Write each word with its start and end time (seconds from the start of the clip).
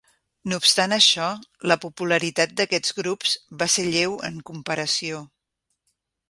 No 0.51 0.57
obstant 0.59 0.93
això, 0.95 1.27
la 1.71 1.77
popularitat 1.83 2.55
d'aquests 2.61 2.95
grups 3.01 3.35
va 3.61 3.69
ser 3.75 3.87
lleu 3.91 4.17
en 4.31 4.41
comparació. 4.51 5.23